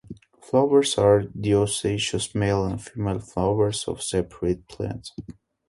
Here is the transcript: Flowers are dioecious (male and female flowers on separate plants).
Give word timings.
Flowers 0.41 0.97
are 0.97 1.21
dioecious 1.25 2.33
(male 2.33 2.65
and 2.65 2.81
female 2.81 3.19
flowers 3.19 3.87
on 3.87 3.99
separate 3.99 4.67
plants). 4.67 5.13